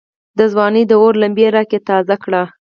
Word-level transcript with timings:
دځوانۍ 0.37 0.83
داور 0.89 1.13
لمبي 1.23 1.47
را 1.55 1.63
کې 1.69 1.79
تازه 1.89 2.15
کړه 2.23 2.43